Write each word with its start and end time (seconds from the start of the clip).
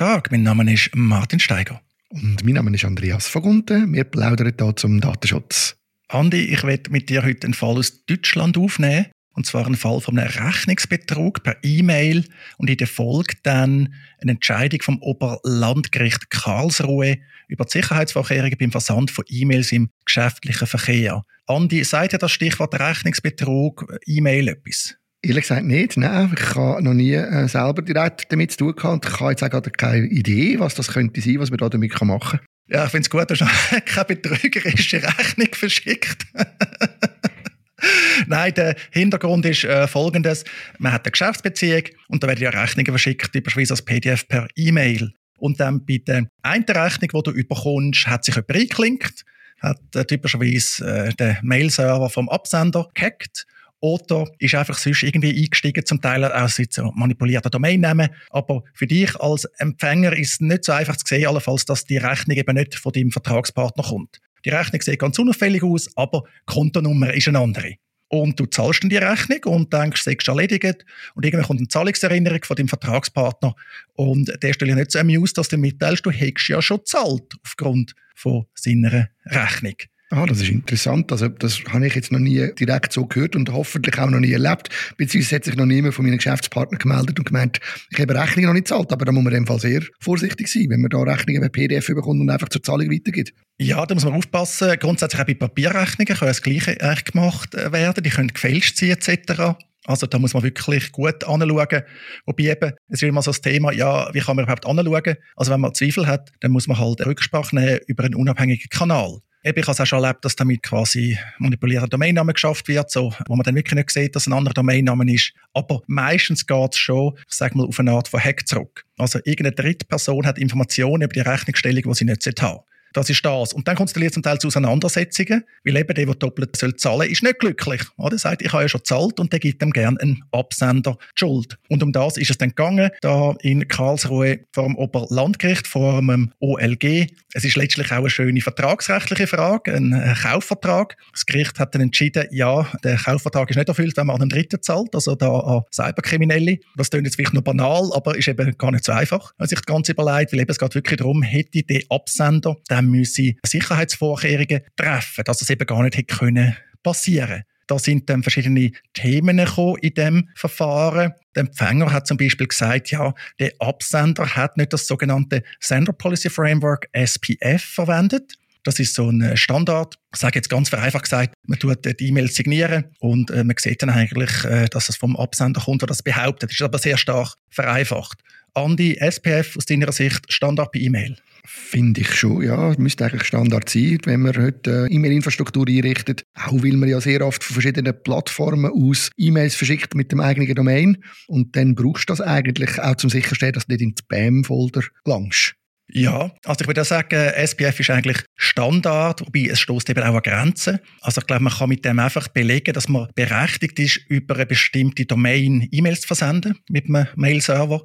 Tag, 0.00 0.30
mein 0.30 0.44
Name 0.44 0.72
ist 0.72 0.88
Martin 0.94 1.38
Steiger. 1.40 1.82
Und 2.08 2.42
mein 2.42 2.54
Name 2.54 2.74
ist 2.74 2.86
Andreas 2.86 3.28
Vogunten. 3.28 3.92
Wir 3.92 4.04
plaudern 4.04 4.50
hier 4.58 4.74
zum 4.74 4.98
Datenschutz. 4.98 5.76
Andi, 6.08 6.38
ich 6.38 6.64
werde 6.64 6.90
mit 6.90 7.10
dir 7.10 7.22
heute 7.22 7.44
einen 7.44 7.52
Fall 7.52 7.76
aus 7.76 8.06
Deutschland 8.06 8.56
aufnehmen. 8.56 9.08
Und 9.34 9.44
zwar 9.44 9.66
einen 9.66 9.76
Fall 9.76 10.00
von 10.00 10.18
einem 10.18 10.30
Rechnungsbetrug 10.30 11.42
per 11.42 11.58
E-Mail 11.62 12.24
und 12.56 12.70
in 12.70 12.78
der 12.78 12.86
Folge 12.86 13.34
dann 13.42 13.92
eine 14.22 14.30
Entscheidung 14.32 14.80
vom 14.80 15.02
Oberlandgericht 15.02 16.30
Karlsruhe 16.30 17.18
über 17.48 17.66
die 17.66 17.72
Sicherheitsvorkehrungen 17.72 18.56
beim 18.58 18.72
Versand 18.72 19.10
von 19.10 19.26
E-Mails 19.28 19.70
im 19.70 19.90
geschäftlichen 20.06 20.66
Verkehr. 20.66 21.26
Andi, 21.46 21.84
sagt 21.84 22.14
dir 22.14 22.18
das 22.18 22.32
Stichwort 22.32 22.72
Rechnungsbetrug 22.80 23.98
E-Mail 24.06 24.48
etwas? 24.48 24.96
Ehrlich 25.22 25.42
gesagt 25.42 25.66
nicht. 25.66 25.98
Nein, 25.98 26.34
ich 26.34 26.54
habe 26.54 26.82
noch 26.82 26.94
nie 26.94 27.12
äh, 27.12 27.46
selber 27.46 27.82
direkt 27.82 28.32
damit 28.32 28.52
zu 28.52 28.58
tun 28.58 28.74
gehabt 28.74 29.04
und 29.04 29.12
ich 29.12 29.20
habe 29.20 29.30
jetzt 29.30 29.42
auch 29.42 29.50
gerade 29.50 29.70
keine 29.70 30.06
Idee, 30.06 30.58
was 30.58 30.74
das 30.74 30.88
könnte 30.88 31.20
sein, 31.20 31.38
was 31.38 31.50
man 31.50 31.58
da 31.58 31.68
damit 31.68 32.00
machen 32.00 32.20
kann. 32.20 32.40
Ja, 32.68 32.84
ich 32.84 32.90
finde 32.90 33.02
es 33.02 33.10
gut, 33.10 33.30
dass 33.30 33.38
du 33.40 33.46
keine 33.84 34.04
betrügerische 34.06 35.02
Rechnung 35.02 35.48
verschickt. 35.52 36.24
Nein, 38.26 38.54
der 38.54 38.76
Hintergrund 38.92 39.44
ist 39.44 39.64
äh, 39.64 39.86
folgendes. 39.86 40.44
Man 40.78 40.92
hat 40.92 41.04
eine 41.04 41.12
Geschäftsbeziehung 41.12 41.82
und 42.08 42.22
da 42.22 42.28
werden 42.28 42.42
ja 42.42 42.50
Rechnungen 42.50 42.92
verschickt, 42.92 43.32
beispielsweise 43.32 43.74
als 43.74 43.82
PDF 43.82 44.26
per 44.26 44.48
E-Mail. 44.54 45.12
Und 45.36 45.60
dann 45.60 45.84
bei 45.84 45.98
der 45.98 46.26
einen 46.42 46.64
Rechnung, 46.64 47.10
die 47.12 47.30
du 47.30 47.36
überkommst, 47.36 48.06
hat 48.06 48.24
sich 48.24 48.36
jemand 48.36 48.54
eingeklinkt, 48.54 49.24
hat 49.60 49.80
äh, 49.94 50.04
typischerweise 50.04 50.86
äh, 50.86 51.14
den 51.14 51.36
Mail-Server 51.42 52.08
vom 52.08 52.28
Absender 52.30 52.88
gehackt 52.94 53.46
oder 53.80 54.30
ist 54.38 54.54
einfach 54.54 54.76
sonst 54.76 55.02
irgendwie 55.02 55.36
eingestiegen, 55.42 55.84
zum 55.84 56.00
Teil 56.00 56.24
auch 56.24 56.48
so 56.48 56.92
manipulierter 56.94 57.50
Domainnamen. 57.50 58.10
Aber 58.30 58.62
für 58.74 58.86
dich 58.86 59.18
als 59.18 59.44
Empfänger 59.58 60.16
ist 60.16 60.34
es 60.34 60.40
nicht 60.40 60.64
so 60.64 60.72
einfach 60.72 60.96
zu 60.96 61.06
sehen, 61.06 61.26
allenfalls, 61.26 61.64
dass 61.64 61.84
die 61.84 61.96
Rechnung 61.96 62.36
eben 62.36 62.54
nicht 62.54 62.74
von 62.74 62.92
deinem 62.92 63.10
Vertragspartner 63.10 63.82
kommt. 63.82 64.20
Die 64.44 64.50
Rechnung 64.50 64.80
sieht 64.80 64.98
ganz 64.98 65.18
unauffällig 65.18 65.62
aus, 65.62 65.90
aber 65.96 66.22
die 66.22 66.54
Kontonummer 66.54 67.12
ist 67.12 67.28
eine 67.28 67.38
andere. 67.38 67.74
Und 68.08 68.40
du 68.40 68.46
zahlst 68.46 68.82
dann 68.82 68.90
die 68.90 68.96
Rechnung 68.96 69.38
und 69.44 69.72
denkst, 69.72 70.02
sie 70.02 70.14
ist 70.14 70.26
erledigt. 70.26 70.84
Und 71.14 71.24
irgendwann 71.24 71.46
kommt 71.46 71.60
eine 71.60 71.68
Zahlungserinnerung 71.68 72.42
von 72.42 72.56
deinem 72.56 72.68
Vertragspartner. 72.68 73.54
Und 73.94 74.32
der 74.42 74.52
stellt 74.52 74.68
ja 74.68 74.74
nicht 74.74 74.90
so 74.90 74.98
amused, 74.98 75.38
dass 75.38 75.48
du 75.48 75.56
mitteilst, 75.56 76.04
du 76.04 76.10
hättest 76.10 76.48
ja 76.48 76.60
schon 76.60 76.78
gezahlt 76.78 77.34
aufgrund 77.44 77.94
von 78.16 78.46
seiner 78.54 79.10
Rechnung. 79.26 79.76
Ah, 80.12 80.26
das 80.26 80.42
ist 80.42 80.48
interessant. 80.48 81.12
Also, 81.12 81.28
das 81.28 81.62
habe 81.68 81.86
ich 81.86 81.94
jetzt 81.94 82.10
noch 82.10 82.18
nie 82.18 82.52
direkt 82.58 82.92
so 82.92 83.06
gehört 83.06 83.36
und 83.36 83.52
hoffentlich 83.52 83.96
auch 83.96 84.10
noch 84.10 84.18
nie 84.18 84.32
erlebt. 84.32 84.68
Beziehungsweise 84.96 85.36
hat 85.36 85.44
sich 85.44 85.54
noch 85.54 85.66
niemand 85.66 85.94
von 85.94 86.04
meinen 86.04 86.16
Geschäftspartnern 86.16 86.80
gemeldet 86.80 87.20
und 87.20 87.26
gemeint, 87.26 87.60
ich 87.90 88.00
habe 88.00 88.12
Rechnungen 88.16 88.48
noch 88.48 88.54
nicht 88.54 88.64
gezahlt. 88.64 88.92
Aber 88.92 89.04
da 89.04 89.12
muss 89.12 89.22
man 89.22 89.32
in 89.32 89.44
dem 89.44 89.46
Fall 89.46 89.60
sehr 89.60 89.82
vorsichtig 90.00 90.48
sein, 90.48 90.66
wenn 90.68 90.80
man 90.80 90.90
da 90.90 90.98
Rechnungen 90.98 91.40
per 91.42 91.50
PDF 91.50 91.86
bekommt 91.86 92.20
und 92.20 92.28
einfach 92.28 92.48
zur 92.48 92.60
Zahlung 92.60 92.90
weitergeht. 92.90 93.32
Ja, 93.58 93.86
da 93.86 93.94
muss 93.94 94.04
man 94.04 94.14
aufpassen. 94.14 94.76
Grundsätzlich 94.80 95.22
auch 95.22 95.26
bei 95.26 95.34
Papierrechnungen 95.34 96.16
können 96.16 96.28
das 96.28 96.42
Gleiche 96.42 96.74
gemacht 97.04 97.54
äh, 97.54 97.70
werden. 97.70 98.02
Die 98.02 98.10
können 98.10 98.34
gefälscht 98.34 98.78
sein, 98.78 98.90
etc. 98.90 99.54
Also 99.84 100.08
da 100.08 100.18
muss 100.18 100.34
man 100.34 100.42
wirklich 100.42 100.90
gut 100.90 101.22
anschauen. 101.22 101.82
Wobei 102.26 102.44
eben, 102.44 102.72
es 102.88 103.00
ist 103.00 103.02
immer 103.04 103.22
so 103.22 103.30
das 103.30 103.42
Thema, 103.42 103.72
ja, 103.72 104.12
wie 104.12 104.20
kann 104.20 104.34
man 104.34 104.44
überhaupt 104.44 104.66
anschauen? 104.66 105.16
Also 105.36 105.52
wenn 105.52 105.60
man 105.60 105.72
Zweifel 105.72 106.08
hat, 106.08 106.32
dann 106.40 106.50
muss 106.50 106.66
man 106.66 106.78
halt 106.78 107.06
Rücksprache 107.06 107.54
nehmen 107.54 107.78
über 107.86 108.02
einen 108.02 108.16
unabhängigen 108.16 108.68
Kanal. 108.70 109.20
Eben, 109.42 109.58
ich 109.58 109.64
habe 109.64 109.72
es 109.72 109.80
auch 109.80 109.86
schon 109.86 110.04
erlebt, 110.04 110.24
dass 110.24 110.36
damit 110.36 110.62
quasi 110.62 111.18
manipulierter 111.38 111.88
Domainname 111.88 112.34
geschafft 112.34 112.68
wird, 112.68 112.90
so, 112.90 113.14
wo 113.26 113.36
man 113.36 113.44
dann 113.44 113.54
wirklich 113.54 113.74
nicht 113.74 113.90
sieht, 113.90 114.14
dass 114.14 114.26
ein 114.26 114.34
anderer 114.34 114.52
Domainname 114.52 115.10
ist. 115.12 115.32
Aber 115.54 115.80
meistens 115.86 116.46
geht 116.46 116.74
es 116.74 116.78
schon, 116.78 117.14
ich 117.16 117.34
sage 117.34 117.56
mal, 117.56 117.66
auf 117.66 117.80
eine 117.80 117.92
Art 117.92 118.08
von 118.08 118.22
Hack 118.22 118.46
zurück. 118.46 118.84
Also 118.98 119.18
irgendeine 119.24 119.52
dritte 119.52 119.86
Person 119.86 120.26
hat 120.26 120.38
Informationen 120.38 121.02
über 121.02 121.12
die 121.14 121.20
Rechnungsstellung, 121.20 121.84
die 121.84 121.94
sie 121.94 122.04
nicht 122.04 122.42
haben 122.42 122.60
das 122.92 123.10
ist 123.10 123.24
das. 123.24 123.52
Und 123.52 123.68
dann 123.68 123.76
kommt 123.76 123.96
es 123.96 124.12
zum 124.12 124.22
Teil 124.22 124.38
zu 124.38 124.48
Auseinandersetzungen, 124.48 125.44
weil 125.64 125.76
eben 125.76 125.94
der, 125.94 126.06
der 126.06 126.14
doppelt 126.14 126.56
soll 126.56 126.74
zahlen 126.76 127.10
ist 127.10 127.22
nicht 127.22 127.38
glücklich. 127.38 127.82
Er 127.98 128.18
sagt, 128.18 128.42
ich 128.42 128.52
habe 128.52 128.62
ja 128.62 128.68
schon 128.68 128.80
gezahlt 128.80 129.20
und 129.20 129.32
der 129.32 129.40
gibt 129.40 129.62
ihm 129.62 129.72
gerne 129.72 130.00
einen 130.00 130.24
Absender 130.32 130.96
die 131.16 131.20
Schuld. 131.20 131.58
Und 131.68 131.82
um 131.82 131.92
das 131.92 132.16
ist 132.16 132.30
es 132.30 132.38
dann 132.38 132.50
gegangen, 132.50 132.90
da 133.00 133.34
in 133.40 133.66
Karlsruhe 133.68 134.40
vor 134.52 134.64
dem 134.64 134.76
Oberlandgericht, 134.76 135.66
vor 135.66 136.00
dem 136.00 136.32
OLG. 136.40 137.06
Es 137.34 137.44
ist 137.44 137.56
letztlich 137.56 137.92
auch 137.92 137.98
eine 137.98 138.10
schöne 138.10 138.40
vertragsrechtliche 138.40 139.26
Frage, 139.26 139.74
ein 139.74 140.16
Kaufvertrag. 140.22 140.96
Das 141.12 141.26
Gericht 141.26 141.58
hat 141.58 141.74
dann 141.74 141.82
entschieden, 141.82 142.26
ja, 142.30 142.66
der 142.82 142.96
Kaufvertrag 142.96 143.50
ist 143.50 143.56
nicht 143.56 143.68
erfüllt, 143.68 143.96
wenn 143.96 144.06
man 144.06 144.16
an 144.16 144.22
einen 144.22 144.30
Dritten 144.30 144.62
zahlt, 144.62 144.94
also 144.94 145.14
da 145.14 145.38
an 145.38 145.62
Cyberkriminelle. 145.72 146.58
Das 146.76 146.90
klingt 146.90 147.06
jetzt 147.06 147.16
vielleicht 147.16 147.34
nur 147.34 147.44
banal, 147.44 147.90
aber 147.94 148.16
ist 148.16 148.28
eben 148.28 148.56
gar 148.58 148.72
nicht 148.72 148.84
so 148.84 148.92
einfach, 148.92 149.32
wenn 149.32 149.44
man 149.44 149.48
sich 149.48 149.58
das 149.58 149.66
Ganze 149.66 149.92
überlegt, 149.92 150.32
weil 150.32 150.40
eben 150.40 150.50
es 150.50 150.58
geht 150.58 150.74
wirklich 150.74 150.98
darum, 150.98 151.22
hätte 151.22 151.62
der 151.62 151.82
Absender 151.88 152.56
dann 152.80 152.90
müsse 152.90 153.34
Sicherheitsvorkehrungen 153.44 154.62
treffen, 154.76 155.24
dass 155.24 155.42
es 155.42 155.50
eben 155.50 155.66
gar 155.66 155.82
nicht 155.82 155.96
hätte 155.96 156.16
können 156.16 156.56
passieren. 156.82 157.42
Da 157.66 157.78
sind 157.78 158.10
dann 158.10 158.22
verschiedene 158.22 158.72
Themen 158.94 159.38
in 159.38 159.94
dem 159.94 160.28
Verfahren. 160.34 161.12
Der 161.36 161.42
Empfänger 161.42 161.92
hat 161.92 162.06
zum 162.06 162.16
Beispiel 162.16 162.48
gesagt, 162.48 162.90
ja, 162.90 163.14
der 163.38 163.52
Absender 163.60 164.34
hat 164.34 164.56
nicht 164.56 164.72
das 164.72 164.88
sogenannte 164.88 165.44
Sender 165.60 165.92
Policy 165.92 166.30
Framework 166.30 166.88
SPF 166.92 167.62
verwendet. 167.62 168.34
Das 168.64 168.80
ist 168.80 168.94
so 168.94 169.08
ein 169.08 169.36
Standard. 169.36 169.94
Ich 170.12 170.20
sage 170.20 170.38
jetzt 170.38 170.50
ganz 170.50 170.68
vereinfacht 170.68 171.04
gesagt, 171.04 171.34
man 171.46 171.58
tut 171.60 171.84
die 171.84 172.08
E-Mail 172.08 172.28
signieren 172.28 172.86
und 172.98 173.30
äh, 173.30 173.44
man 173.44 173.54
sieht 173.58 173.80
dann 173.82 173.90
eigentlich, 173.90 174.44
äh, 174.44 174.66
dass 174.66 174.88
es 174.88 174.96
vom 174.96 175.16
Absender 175.16 175.60
kommt, 175.60 175.82
der 175.82 175.86
das 175.86 176.02
behauptet. 176.02 176.50
Das 176.50 176.56
ist 176.56 176.62
aber 176.62 176.78
sehr 176.78 176.98
stark 176.98 177.34
vereinfacht. 177.50 178.18
Andi, 178.54 178.96
SPF 178.98 179.56
aus 179.56 179.64
deiner 179.64 179.92
Sicht 179.92 180.30
Standard 180.30 180.72
bei 180.72 180.80
E-Mail? 180.80 181.16
Finde 181.44 182.02
ich 182.02 182.14
schon, 182.14 182.42
ja. 182.42 182.74
Müsste 182.78 183.04
eigentlich 183.04 183.24
Standard 183.24 183.68
sein, 183.68 183.98
wenn 184.04 184.20
man 184.20 184.36
heute 184.36 184.88
äh, 184.88 184.94
E-Mail-Infrastruktur 184.94 185.66
einrichtet. 185.68 186.24
Auch 186.34 186.62
weil 186.62 186.72
man 186.72 186.88
ja 186.88 187.00
sehr 187.00 187.26
oft 187.26 187.42
von 187.42 187.54
verschiedenen 187.54 187.94
Plattformen 188.02 188.70
aus 188.70 189.10
E-Mails 189.16 189.54
verschickt 189.54 189.94
mit 189.94 190.12
dem 190.12 190.20
eigenen 190.20 190.54
Domain. 190.54 191.02
Und 191.26 191.56
dann 191.56 191.74
brauchst 191.74 192.08
du 192.08 192.12
das 192.12 192.20
eigentlich 192.20 192.78
auch 192.80 192.96
zum 192.96 193.10
sicherstellen, 193.10 193.52
dass 193.52 193.66
du 193.66 193.72
nicht 193.72 193.82
in 193.82 193.90
den 193.90 193.96
Spam-Folder 193.98 194.82
gelangst. 195.04 195.54
Ja, 195.92 196.30
also 196.44 196.60
ich 196.60 196.66
würde 196.68 196.84
sagen, 196.84 197.16
SPF 197.16 197.80
ist 197.80 197.90
eigentlich 197.90 198.18
Standard, 198.36 199.22
wobei 199.22 199.48
es 199.50 199.60
stößt 199.60 199.90
eben 199.90 200.04
auch 200.04 200.14
an 200.14 200.22
Grenzen. 200.22 200.78
Also 201.00 201.20
ich 201.20 201.26
glaube, 201.26 201.42
man 201.42 201.52
kann 201.52 201.68
mit 201.68 201.84
dem 201.84 201.98
einfach 201.98 202.28
belegen, 202.28 202.72
dass 202.74 202.88
man 202.88 203.08
berechtigt 203.16 203.78
ist, 203.80 203.96
über 204.08 204.36
eine 204.36 204.46
bestimmte 204.46 205.04
Domain 205.04 205.66
E-Mails 205.72 206.02
zu 206.02 206.06
versenden 206.06 206.58
mit 206.68 206.88
einem 206.88 207.08
Mail-Server. 207.16 207.82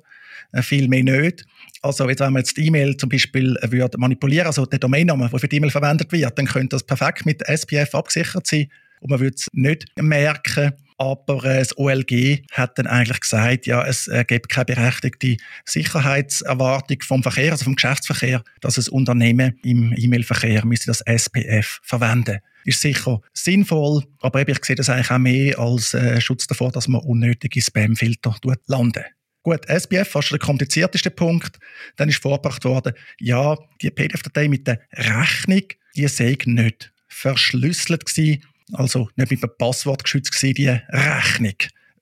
Äh, 0.52 0.62
viel 0.62 0.88
mehr 0.88 1.04
nicht. 1.04 1.46
Also 1.86 2.10
jetzt, 2.10 2.20
wenn 2.20 2.34
man 2.34 2.40
jetzt 2.40 2.58
die 2.58 2.66
E-Mail 2.66 2.98
zum 2.98 3.10
Beispiel 3.10 3.56
äh, 3.62 3.72
würde 3.72 4.00
manipulieren, 4.00 4.48
also 4.48 4.66
der 4.66 4.80
Domainname, 4.80 5.30
der 5.30 5.40
für 5.40 5.48
die 5.48 5.58
E-Mail 5.58 5.70
verwendet 5.70 6.12
wird, 6.12 6.36
dann 6.36 6.48
könnte 6.48 6.70
das 6.76 6.84
perfekt 6.84 7.28
mit 7.28 7.44
SPF 7.48 7.94
abgesichert 7.94 8.48
sein 8.48 8.70
und 9.02 9.12
man 9.12 9.20
würde 9.20 9.36
es 9.36 9.48
nicht 9.54 9.86
merken. 9.96 10.74
Aber 10.98 11.46
äh, 11.46 11.60
das 11.60 11.78
OLG 11.78 12.42
hat 12.52 12.80
dann 12.80 12.88
eigentlich 12.88 13.20
gesagt, 13.20 13.68
ja, 13.68 13.86
es 13.86 14.08
äh, 14.08 14.26
gibt 14.28 14.50
keine 14.50 14.66
berechtigte 14.66 15.38
Sicherheitserwartung 15.66 16.98
vom 17.04 17.22
Verkehr, 17.22 17.52
also 17.52 17.66
vom 17.66 17.76
Geschäftsverkehr, 17.76 18.42
dass 18.62 18.76
das 18.76 18.90
Unternehmen 18.90 19.60
im 19.64 19.94
E-Mail-Verkehr 19.96 20.64
das 20.88 21.02
SPF 21.02 21.82
verwenden 21.84 22.40
ist 22.68 22.82
sicher 22.82 23.22
sinnvoll, 23.32 24.02
aber 24.22 24.48
ich 24.48 24.66
sehe 24.66 24.76
das 24.76 24.90
eigentlich 24.90 25.12
auch 25.12 25.20
mehr 25.20 25.60
als 25.60 25.96
Schutz 26.18 26.48
davor, 26.48 26.72
dass 26.72 26.88
man 26.88 27.02
unnötige 27.02 27.62
Spamfilter 27.62 28.36
landen. 28.66 29.04
Gut, 29.46 29.70
SPF, 29.70 30.10
fast 30.10 30.32
der 30.32 30.40
komplizierteste 30.40 31.12
Punkt. 31.12 31.60
Dann 31.98 32.10
ist 32.10 32.20
vorgebracht 32.20 32.66
worden, 32.66 32.94
ja, 33.20 33.56
die 33.80 33.92
PDF-Datei 33.92 34.48
mit 34.48 34.66
der 34.66 34.82
Rechnung, 34.92 35.62
die 35.96 36.08
sei 36.08 36.36
nicht 36.46 36.92
verschlüsselt 37.08 38.08
gewesen, 38.08 38.44
also 38.74 39.08
nicht 39.16 39.30
mit 39.30 39.44
einem 39.44 39.52
Passwort 39.56 40.04
geschützt 40.04 40.32
gewesen, 40.32 40.56
die 40.56 40.70
Rechnung. 40.70 41.54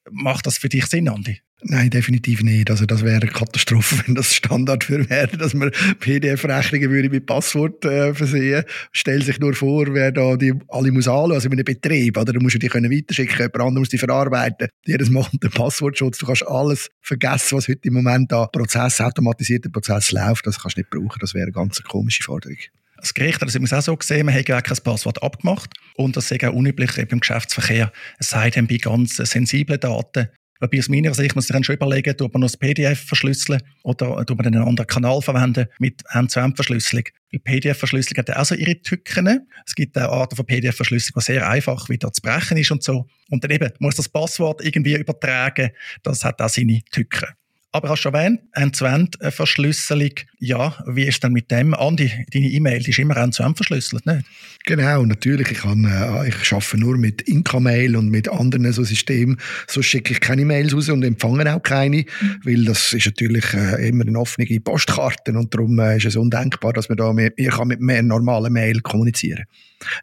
Macht 0.10 0.46
das 0.46 0.58
für 0.58 0.70
dich 0.70 0.86
Sinn, 0.86 1.10
Andi? 1.10 1.42
Nein, 1.66 1.90
definitiv 1.90 2.44
nicht. 2.44 2.70
Also 2.70 2.86
das 2.86 3.04
wäre 3.04 3.22
eine 3.22 3.32
Katastrophe, 3.32 4.04
wenn 4.06 4.16
das 4.16 4.36
Standard 4.36 4.84
für 4.84 5.10
wäre, 5.10 5.38
dass 5.38 5.54
man 5.54 5.72
PDF-Rechnungen 6.00 6.90
würde 6.90 7.10
mit 7.10 7.26
Passwort 7.26 7.86
äh, 7.86 8.14
versehen. 8.14 8.66
Stell 8.92 9.22
sich 9.24 9.40
nur 9.40 9.54
vor, 9.54 9.86
wer 9.94 10.12
da 10.12 10.36
die 10.36 10.54
alle 10.68 10.92
muss 10.92 11.08
anschauen, 11.08 11.32
also 11.32 11.48
in 11.48 11.54
einem 11.54 11.64
Betrieb, 11.64 12.18
oder? 12.18 12.34
Du 12.34 12.40
musst 12.40 12.62
die 12.62 12.68
können 12.68 12.92
weiterschicken, 12.92 13.38
jemand 13.38 13.56
anderes 13.56 13.80
muss 13.80 13.90
die 13.90 13.98
verarbeiten. 13.98 14.68
Jedes 14.86 15.10
Mal 15.10 15.26
der 15.42 15.50
Passwortschutz. 15.50 16.18
Du 16.18 16.26
kannst 16.26 16.46
alles 16.48 16.90
vergessen, 17.02 17.58
was 17.58 17.68
heute 17.68 17.88
im 17.88 17.94
Moment 17.94 18.34
an 18.34 18.48
Prozess, 18.52 19.00
automatisierten 19.00 19.72
Prozess 19.72 20.12
läuft. 20.12 20.46
Das 20.46 20.62
kannst 20.62 20.78
du 20.78 20.82
nicht 20.82 20.90
brauchen. 20.90 21.20
Das 21.20 21.34
wäre 21.34 21.44
eine 21.44 21.54
ganz 21.54 21.82
komische 21.84 22.24
Forderung. 22.24 22.58
Das 22.98 23.14
Gericht 23.14 23.42
hat 23.42 23.50
es 23.54 23.74
auch 23.74 23.82
so 23.82 23.98
gesehen, 23.98 24.26
man 24.26 24.36
hat 24.36 24.46
gar 24.46 24.62
kein 24.62 24.78
Passwort 24.78 25.22
abgemacht. 25.22 25.72
Und 25.96 26.16
das 26.16 26.32
ist 26.32 26.44
auch 26.44 26.54
unüblich 26.54 26.98
im 26.98 27.20
Geschäftsverkehr. 27.20 27.92
Es 28.18 28.30
sei 28.30 28.50
denn 28.50 28.68
bei 28.68 28.78
ganz 28.78 29.18
sensiblen 29.18 29.80
Daten, 29.80 30.30
Wobei 30.64 30.80
aus 30.80 30.88
meiner 30.88 31.14
Sicht 31.14 31.36
muss 31.36 31.50
ich 31.50 31.52
dann 31.52 31.66
schon 31.66 31.76
überlegen, 31.76 32.16
ob 32.22 32.34
man 32.34 32.40
noch 32.40 32.48
das 32.48 32.56
PDF 32.56 32.98
verschlüsseln 33.06 33.60
oder 33.84 34.18
ob 34.18 34.30
man 34.30 34.48
einen 34.48 34.62
anderen 34.62 34.88
Kanal 34.88 35.22
verwenden 35.22 35.66
mit 35.78 36.02
End-zu-End-Verschlüsselung. 36.14 37.04
Die 37.34 37.40
PDF-Verschlüsselung 37.40 38.20
hat 38.20 38.34
auch 38.34 38.46
so 38.46 38.56
ihre 38.56 38.82
Tücken. 38.82 39.46
Es 39.66 39.76
gibt 39.76 39.98
auch 39.98 40.10
Arten 40.10 40.38
von 40.38 40.46
PDF-Verschlüsselung, 40.46 41.20
die 41.20 41.26
sehr 41.26 41.50
einfach 41.50 41.90
wieder 41.90 42.14
zu 42.14 42.22
brechen 42.22 42.56
ist 42.56 42.72
und 42.72 42.82
so. 42.82 43.08
Und 43.30 43.44
dann 43.44 43.52
eben 43.52 43.72
muss 43.80 43.96
das 43.96 44.08
Passwort 44.08 44.64
irgendwie 44.64 44.96
übertragen. 44.96 45.72
Das 46.02 46.24
hat 46.24 46.42
auch 46.42 46.48
seine 46.48 46.80
Tücken. 46.90 47.28
Aber 47.74 47.90
hast 47.90 48.04
du 48.04 48.10
erwähnt, 48.10 48.40
End-zu-End-Verschlüsselung. 48.54 50.14
Ja, 50.46 50.76
wie 50.86 51.08
ist 51.08 51.24
denn 51.24 51.32
mit 51.32 51.52
dem? 51.52 51.74
Andi, 51.74 52.12
deine 52.34 52.48
E-Mail 52.48 52.86
ist 52.86 53.00
immer 53.00 53.16
End-zu-End 53.16 53.56
verschlüsselt, 53.56 54.06
nicht? 54.06 54.26
Genau, 54.66 55.06
natürlich. 55.06 55.50
Ich, 55.52 55.60
kann, 55.60 55.86
äh, 55.86 56.28
ich 56.28 56.52
arbeite 56.52 56.78
nur 56.78 56.98
mit 56.98 57.22
Inka-Mail 57.22 57.96
und 57.96 58.10
mit 58.10 58.28
anderen 58.28 58.70
so 58.74 58.84
Systemen. 58.84 59.38
So 59.68 59.82
schicke 59.82 60.12
ich 60.12 60.20
keine 60.20 60.44
Mails 60.44 60.76
raus 60.76 60.90
und 60.90 61.02
empfange 61.06 61.56
auch 61.56 61.64
keine, 61.64 62.00
mhm. 62.20 62.40
weil 62.44 62.66
das 62.66 62.92
ist 62.92 63.06
natürlich 63.06 63.54
äh, 63.54 63.88
immer 63.88 64.06
eine 64.06 64.20
offene 64.20 64.60
Postkarte 64.60 65.32
und 65.32 65.54
darum 65.54 65.80
äh, 65.80 65.96
ist 65.96 66.08
es 66.08 66.18
undenkbar, 66.18 66.74
dass 66.74 66.90
man 66.90 66.98
da 66.98 67.14
mehr, 67.14 67.32
ich 67.38 67.50
kann 67.50 67.70
mit 67.70 67.80
mehr 67.80 68.04
normalen 68.04 68.52
Mail 68.52 68.82
kommunizieren. 68.82 69.46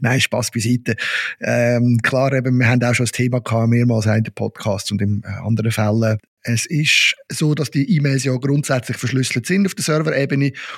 Nein, 0.01 0.23
Spaß 0.23 0.53
beiseite. 0.53 0.97
Ähm, 1.41 1.99
klar, 2.03 2.33
eben, 2.33 2.59
wir 2.59 2.67
haben 2.67 2.83
auch 2.83 2.95
schon 2.95 3.05
das 3.05 3.13
Thema 3.13 3.41
gehabt, 3.41 3.69
mehrmals 3.69 4.07
in 4.07 4.25
den 4.25 4.33
Podcasts 4.33 4.91
und 4.91 5.03
in 5.03 5.23
äh, 5.23 5.47
anderen 5.47 5.71
Fällen. 5.71 6.19
Es 6.43 6.65
ist 6.65 7.15
so, 7.31 7.55
dass 7.55 7.71
die 7.71 7.97
E-Mails 7.97 8.25
ja 8.25 8.35
grundsätzlich 8.35 8.97
verschlüsselt 8.97 9.45
sind 9.45 9.67
auf 9.67 9.75
der 9.75 9.85
Serverebene 9.85 10.30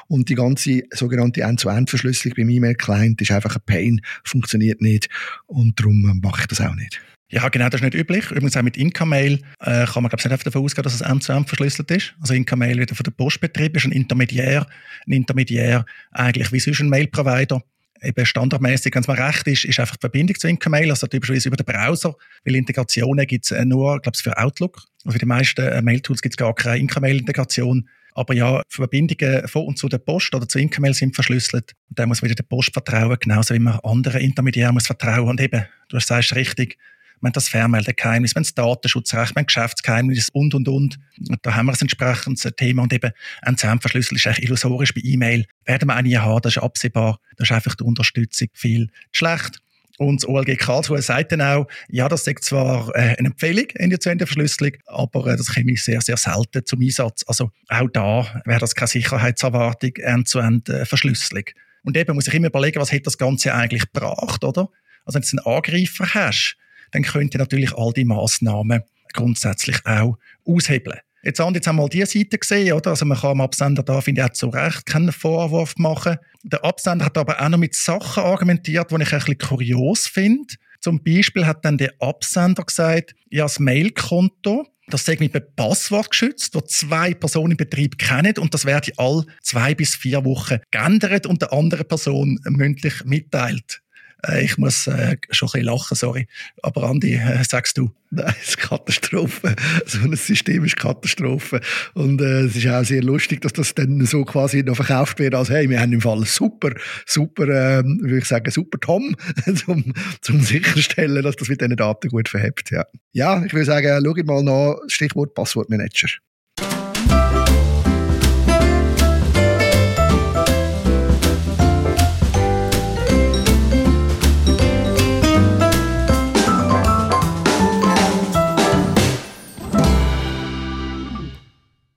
und 0.08 0.28
die 0.28 0.34
ganze 0.34 0.82
sogenannte 0.92 1.42
End-zu-End-Verschlüsselung 1.42 2.34
beim 2.36 2.48
E-Mail-Client 2.48 3.20
ist 3.20 3.30
einfach 3.30 3.56
ein 3.56 3.62
Pain, 3.66 4.00
funktioniert 4.24 4.80
nicht 4.80 5.08
und 5.46 5.78
darum 5.78 6.20
mache 6.22 6.42
ich 6.42 6.46
das 6.46 6.60
auch 6.60 6.74
nicht. 6.74 7.00
Ja, 7.28 7.48
genau, 7.48 7.70
das 7.70 7.80
ist 7.80 7.84
nicht 7.84 7.94
üblich. 7.94 8.30
Übrigens 8.30 8.58
auch 8.58 8.62
mit 8.62 8.76
Inka-Mail 8.76 9.40
äh, 9.60 9.86
kann 9.86 10.02
man 10.02 10.10
glaube 10.10 10.16
ich 10.18 10.30
nicht 10.30 10.46
davon 10.46 10.62
ausgehen, 10.62 10.82
dass 10.82 10.94
es 10.94 11.00
end-zu-end 11.00 11.48
verschlüsselt 11.48 11.90
ist. 11.90 12.14
Also 12.20 12.34
Inka-Mail 12.34 12.78
wieder 12.78 12.94
von 12.94 13.04
der 13.04 13.10
Postbetrieb 13.12 13.74
ist 13.74 13.86
ein 13.86 13.92
Intermediär, 13.92 14.66
ein 15.06 15.12
Intermediär 15.12 15.86
eigentlich 16.10 16.52
wie 16.52 16.60
sonst 16.60 16.80
ein 16.80 16.90
Mail-Provider 16.90 17.62
eben 18.02 18.26
standardmäßig, 18.26 18.94
wenn 18.94 19.02
es 19.02 19.08
mal 19.08 19.20
recht 19.20 19.46
ist, 19.46 19.64
ist 19.64 19.80
einfach 19.80 19.96
die 19.96 20.00
Verbindung 20.00 20.36
zu 20.38 20.48
Inka-Mail, 20.48 20.90
also 20.90 21.06
typischerweise 21.06 21.48
über 21.48 21.56
den 21.56 21.66
Browser, 21.66 22.14
weil 22.44 22.56
Integrationen 22.56 23.26
gibt 23.26 23.44
es 23.44 23.50
äh, 23.52 23.64
nur, 23.64 24.00
glaube 24.00 24.16
ich, 24.16 24.22
für 24.22 24.36
Outlook. 24.36 24.82
Also 25.04 25.14
für 25.14 25.18
die 25.18 25.26
meisten 25.26 25.62
äh, 25.62 25.82
Mail-Tools 25.82 26.22
gibt 26.22 26.34
es 26.34 26.36
gar 26.36 26.54
keine 26.54 26.78
Inka-Mail-Integration. 26.78 27.88
Aber 28.14 28.34
ja, 28.34 28.62
Verbindungen 28.68 29.48
von 29.48 29.66
und 29.66 29.78
zu 29.78 29.88
der 29.88 29.98
Post 29.98 30.34
oder 30.34 30.48
zu 30.48 30.58
Inka-Mail 30.58 30.94
sind 30.94 31.14
verschlüsselt. 31.14 31.72
Und 31.88 31.98
da 31.98 32.06
muss 32.06 32.22
wieder 32.22 32.34
der 32.34 32.44
Post 32.44 32.72
vertrauen, 32.72 33.16
genauso 33.18 33.54
wie 33.54 33.58
man 33.58 33.78
anderen 33.80 34.20
Intermediären 34.20 34.74
muss 34.74 34.86
vertrauen. 34.86 35.28
Und 35.28 35.40
eben, 35.40 35.64
du 35.88 35.98
sagst 35.98 36.34
richtig, 36.34 36.78
wir 37.22 37.28
haben 37.28 37.34
das 37.34 37.48
Fernmeldegeheimnis, 37.48 38.34
wir 38.34 38.40
haben 38.40 38.44
das 38.44 38.54
Datenschutzrecht, 38.54 39.36
wir 39.36 39.40
haben 39.40 39.46
Geschäftsgeheimnis 39.46 40.28
und, 40.32 40.54
und, 40.54 40.66
und. 40.66 40.98
und 41.28 41.38
da 41.42 41.54
haben 41.54 41.66
wir 41.66 41.72
ein 41.72 41.78
entsprechendes 41.80 42.50
Thema 42.56 42.82
und 42.82 42.92
eben 42.92 43.12
ein 43.42 43.56
Zusammenverschlüssel 43.56 44.16
ist 44.16 44.26
eigentlich 44.26 44.46
illusorisch 44.46 44.92
bei 44.92 45.02
E-Mail. 45.04 45.46
Werden 45.64 45.88
wir 45.88 45.94
eine 45.94 46.20
haben, 46.20 46.40
das 46.42 46.56
ist 46.56 46.62
absehbar, 46.62 47.20
das 47.36 47.48
ist 47.48 47.52
einfach 47.52 47.76
die 47.76 47.84
Unterstützung 47.84 48.48
viel 48.54 48.90
schlecht. 49.12 49.62
Und 50.02 50.22
das 50.22 50.28
OLG 50.28 50.56
Karlsruhe 50.58 51.02
sagt 51.02 51.32
dann 51.32 51.40
auch, 51.40 51.66
ja, 51.88 52.08
das 52.08 52.26
ist 52.26 52.44
zwar 52.44 52.88
äh, 52.94 53.16
eine 53.18 53.28
Empfehlung 53.28 53.66
in 53.76 53.90
die 53.90 53.96
Verschlüsselung, 53.98 54.72
aber 54.86 55.26
äh, 55.26 55.36
das 55.36 55.52
käme 55.52 55.76
sehr, 55.76 56.00
sehr 56.00 56.16
selten 56.16 56.64
zum 56.64 56.80
Einsatz. 56.80 57.24
Also 57.26 57.50
auch 57.68 57.88
da 57.92 58.42
wäre 58.44 58.60
das 58.60 58.74
keine 58.74 58.88
Sicherheitserwartung, 58.88 59.96
End-zu-End-Verschlüsselung. 59.96 61.44
Und 61.84 61.96
eben 61.96 62.14
muss 62.14 62.28
ich 62.28 62.34
immer 62.34 62.48
überlegen, 62.48 62.80
was 62.80 62.92
hat 62.92 63.06
das 63.06 63.18
Ganze 63.18 63.54
eigentlich 63.54 63.90
gebracht, 63.92 64.44
oder? 64.44 64.68
Also 65.04 65.18
wenn 65.18 65.22
du 65.22 65.44
einen 65.44 65.56
Angreifer 65.56 66.14
hast, 66.14 66.56
dann 66.92 67.02
könnt 67.02 67.34
ihr 67.34 67.38
natürlich 67.38 67.74
all 67.74 67.92
die 67.92 68.04
Massnahmen 68.04 68.82
grundsätzlich 69.12 69.84
auch 69.84 70.18
aushebeln. 70.44 71.00
Jetzt 71.24 71.38
haben 71.38 71.54
wir 71.54 71.58
jetzt 71.58 71.68
einmal 71.68 71.88
diese 71.88 72.18
Seite 72.18 72.38
gesehen, 72.38 72.72
oder? 72.72 72.90
Also 72.90 73.04
man 73.04 73.16
kann 73.16 73.30
am 73.30 73.40
Absender 73.42 73.84
da, 73.84 74.00
finde 74.00 74.22
ich, 74.22 74.26
auch 74.28 74.32
zu 74.32 74.48
Recht 74.48 74.86
keinen 74.86 75.12
Vorwurf 75.12 75.76
machen. 75.76 76.16
Der 76.42 76.64
Absender 76.64 77.04
hat 77.04 77.16
aber 77.16 77.40
auch 77.40 77.48
noch 77.48 77.58
mit 77.58 77.76
Sachen 77.76 78.24
argumentiert, 78.24 78.90
die 78.90 79.02
ich 79.02 79.12
ein 79.12 79.18
bisschen 79.18 79.38
kurios 79.38 80.08
finde. 80.08 80.54
Zum 80.80 81.02
Beispiel 81.04 81.46
hat 81.46 81.64
dann 81.64 81.78
der 81.78 81.92
Absender 82.00 82.64
gesagt, 82.64 83.14
ja, 83.30 83.44
das 83.44 83.60
Mailkonto, 83.60 84.66
das 84.88 85.04
sei 85.04 85.16
mit 85.20 85.34
einem 85.34 85.46
Passwort 85.54 86.10
geschützt, 86.10 86.56
das 86.56 86.64
zwei 86.64 87.14
Personen 87.14 87.52
im 87.52 87.56
Betrieb 87.56 87.98
kennen 87.98 88.36
und 88.38 88.52
das 88.52 88.64
werde 88.64 88.90
all 88.96 89.24
zwei 89.40 89.76
bis 89.76 89.94
vier 89.94 90.24
Wochen 90.24 90.58
geändert 90.72 91.26
und 91.26 91.40
der 91.40 91.52
andere 91.52 91.84
Person 91.84 92.40
mündlich 92.44 93.04
mitteilt. 93.04 93.81
Äh, 94.26 94.44
ich 94.44 94.58
muss 94.58 94.86
äh, 94.86 95.16
schon 95.30 95.48
ein 95.48 95.52
bisschen 95.52 95.64
lachen, 95.64 95.96
sorry. 95.96 96.28
Aber 96.62 96.84
Andi, 96.84 97.14
äh, 97.14 97.42
sagst 97.44 97.78
du? 97.78 97.90
Nein, 98.10 98.34
es 98.40 98.50
ist 98.50 98.58
Katastrophe. 98.58 99.54
So 99.86 100.00
ein 100.00 100.14
System 100.16 100.64
ist 100.64 100.76
Katastrophe. 100.76 101.60
Und 101.94 102.20
äh, 102.20 102.42
es 102.42 102.56
ist 102.56 102.66
auch 102.68 102.84
sehr 102.84 103.02
lustig, 103.02 103.40
dass 103.40 103.52
das 103.52 103.74
dann 103.74 104.04
so 104.06 104.24
quasi 104.24 104.62
noch 104.62 104.76
verkauft 104.76 105.18
wird, 105.18 105.34
als 105.34 105.50
hey, 105.50 105.68
wir 105.68 105.80
haben 105.80 105.92
im 105.92 106.00
Fall 106.00 106.24
super, 106.24 106.70
super, 107.06 107.44
äh, 107.44 107.82
würde 107.84 108.18
ich 108.18 108.24
sagen, 108.24 108.50
super 108.50 108.78
Tom, 108.80 109.16
zum, 109.54 109.92
zum 110.20 110.40
sicherstellen, 110.40 111.22
dass 111.22 111.36
das 111.36 111.48
mit 111.48 111.60
diesen 111.60 111.76
Daten 111.76 112.08
gut 112.08 112.28
verhebt. 112.28 112.70
Ja, 112.70 112.84
ja 113.12 113.44
ich 113.44 113.52
würde 113.52 113.66
sagen, 113.66 114.04
schau 114.04 114.24
mal 114.24 114.42
nach, 114.42 114.76
Stichwort 114.88 115.34
Passwortmanager. 115.34 116.08